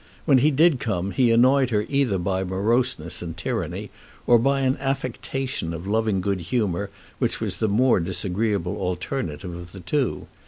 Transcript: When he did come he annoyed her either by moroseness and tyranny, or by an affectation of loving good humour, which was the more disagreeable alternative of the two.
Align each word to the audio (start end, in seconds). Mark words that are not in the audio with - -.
When 0.25 0.39
he 0.39 0.49
did 0.49 0.79
come 0.79 1.11
he 1.11 1.29
annoyed 1.29 1.69
her 1.69 1.85
either 1.87 2.17
by 2.17 2.43
moroseness 2.43 3.21
and 3.21 3.37
tyranny, 3.37 3.91
or 4.25 4.39
by 4.39 4.61
an 4.61 4.77
affectation 4.79 5.75
of 5.75 5.85
loving 5.85 6.21
good 6.21 6.39
humour, 6.41 6.89
which 7.19 7.39
was 7.39 7.57
the 7.57 7.67
more 7.67 7.99
disagreeable 7.99 8.77
alternative 8.77 9.53
of 9.55 9.73
the 9.73 9.79
two. 9.79 10.25